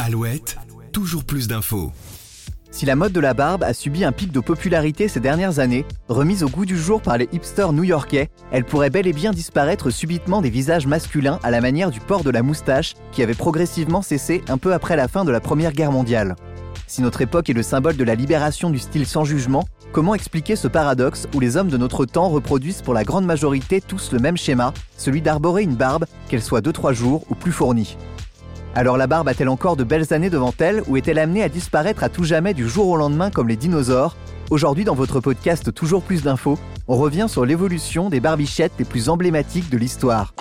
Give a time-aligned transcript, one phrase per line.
[0.00, 0.56] Alouette,
[0.92, 1.92] toujours plus d'infos.
[2.70, 5.84] Si la mode de la barbe a subi un pic de popularité ces dernières années,
[6.08, 9.90] remise au goût du jour par les hipsters new-yorkais, elle pourrait bel et bien disparaître
[9.90, 14.02] subitement des visages masculins à la manière du port de la moustache qui avait progressivement
[14.02, 16.34] cessé un peu après la fin de la Première Guerre mondiale.
[16.88, 20.56] Si notre époque est le symbole de la libération du style sans jugement, comment expliquer
[20.56, 24.18] ce paradoxe où les hommes de notre temps reproduisent pour la grande majorité tous le
[24.18, 27.96] même schéma, celui d'arborer une barbe, qu'elle soit 2-3 jours ou plus fournie?
[28.74, 32.02] Alors la barbe a-t-elle encore de belles années devant elle ou est-elle amenée à disparaître
[32.02, 34.16] à tout jamais du jour au lendemain comme les dinosaures?
[34.50, 36.58] Aujourd'hui dans votre podcast Toujours plus d'infos,
[36.88, 40.34] on revient sur l'évolution des barbichettes les plus emblématiques de l'histoire.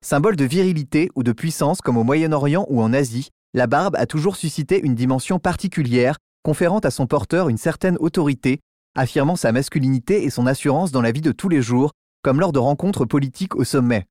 [0.00, 4.06] Symbole de virilité ou de puissance comme au Moyen-Orient ou en Asie, la barbe a
[4.06, 8.60] toujours suscité une dimension particulière, conférant à son porteur une certaine autorité,
[8.96, 11.92] affirmant sa masculinité et son assurance dans la vie de tous les jours,
[12.22, 14.06] comme lors de rencontres politiques au sommet.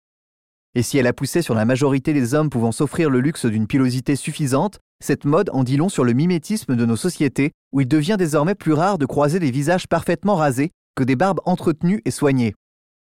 [0.75, 3.67] Et si elle a poussé sur la majorité des hommes pouvant s'offrir le luxe d'une
[3.67, 7.87] pilosité suffisante, cette mode en dit long sur le mimétisme de nos sociétés, où il
[7.87, 12.11] devient désormais plus rare de croiser des visages parfaitement rasés que des barbes entretenues et
[12.11, 12.53] soignées.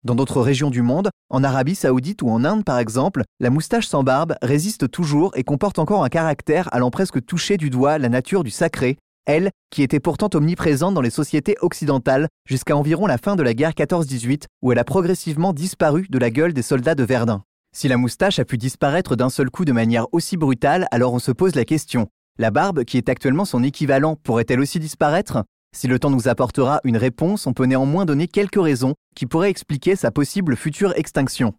[0.04, 3.86] Dans d'autres régions du monde, en Arabie saoudite ou en Inde par exemple, la moustache
[3.86, 8.08] sans barbe résiste toujours et comporte encore un caractère allant presque toucher du doigt la
[8.08, 13.18] nature du sacré, elle qui était pourtant omniprésente dans les sociétés occidentales jusqu'à environ la
[13.18, 16.94] fin de la guerre 14-18 où elle a progressivement disparu de la gueule des soldats
[16.94, 17.42] de Verdun.
[17.74, 21.18] Si la moustache a pu disparaître d'un seul coup de manière aussi brutale, alors on
[21.20, 22.08] se pose la question,
[22.40, 25.44] la barbe, qui est actuellement son équivalent, pourrait-elle aussi disparaître?
[25.76, 29.50] Si le temps nous apportera une réponse, on peut néanmoins donner quelques raisons qui pourraient
[29.50, 31.54] expliquer sa possible future extinction.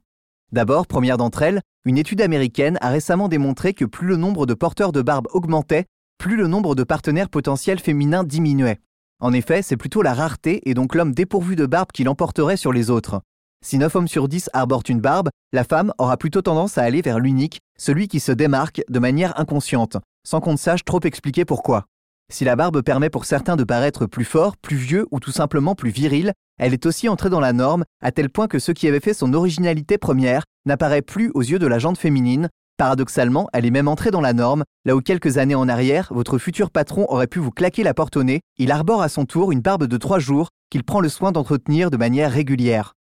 [0.51, 4.53] D'abord, première d'entre elles, une étude américaine a récemment démontré que plus le nombre de
[4.53, 5.85] porteurs de barbe augmentait,
[6.21, 8.79] plus le nombre de partenaires potentiels féminins diminuait.
[9.21, 12.71] En effet, c'est plutôt la rareté et donc l'homme dépourvu de barbe qui l'emporterait sur
[12.71, 13.21] les autres.
[13.65, 17.01] Si 9 hommes sur 10 arborent une barbe, la femme aura plutôt tendance à aller
[17.01, 21.43] vers l'unique, celui qui se démarque de manière inconsciente, sans qu'on ne sache trop expliquer
[21.43, 21.85] pourquoi.
[22.31, 25.73] Si la barbe permet pour certains de paraître plus fort, plus vieux ou tout simplement
[25.73, 28.87] plus viril, elle est aussi entrée dans la norme, à tel point que ce qui
[28.87, 32.47] avait fait son originalité première n'apparaît plus aux yeux de la jante féminine,
[32.81, 36.39] Paradoxalement, elle est même entrée dans la norme, là où quelques années en arrière, votre
[36.39, 39.51] futur patron aurait pu vous claquer la porte au nez, il arbore à son tour
[39.51, 42.93] une barbe de trois jours qu'il prend le soin d'entretenir de manière régulière.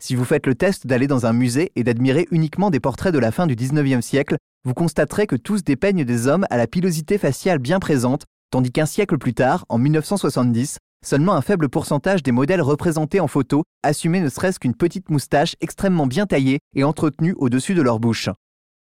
[0.00, 3.18] Si vous faites le test d'aller dans un musée et d'admirer uniquement des portraits de
[3.18, 7.18] la fin du 19e siècle, vous constaterez que tous dépeignent des hommes à la pilosité
[7.18, 12.30] faciale bien présente, tandis qu'un siècle plus tard, en 1970, seulement un faible pourcentage des
[12.30, 17.34] modèles représentés en photo assumaient ne serait-ce qu'une petite moustache extrêmement bien taillée et entretenue
[17.36, 18.28] au-dessus de leur bouche.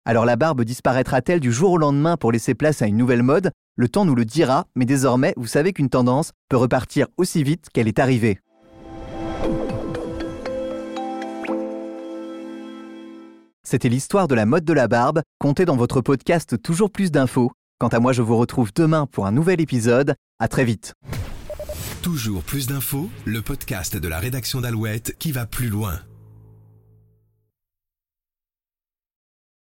[0.04, 3.52] Alors la barbe disparaîtra-t-elle du jour au lendemain pour laisser place à une nouvelle mode?
[3.76, 7.68] Le temps nous le dira, mais désormais, vous savez qu'une tendance peut repartir aussi vite
[7.72, 8.40] qu'elle est arrivée.
[13.62, 17.52] C'était l'histoire de la mode de la barbe, comptée dans votre podcast Toujours plus d'infos.
[17.78, 20.16] Quant à moi, je vous retrouve demain pour un nouvel épisode.
[20.40, 20.94] À très vite.
[22.02, 26.00] Toujours plus d'infos, le podcast de la rédaction d'Alouette qui va plus loin.